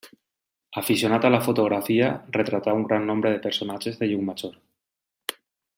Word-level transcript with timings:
Afeccionat 0.79 1.27
a 1.27 1.31
la 1.33 1.41
fotografia, 1.47 2.07
retratà 2.39 2.75
un 2.81 2.87
gran 2.89 3.05
nombre 3.11 3.33
de 3.35 3.43
personatges 3.47 4.01
de 4.01 4.11
Llucmajor. 4.13 4.61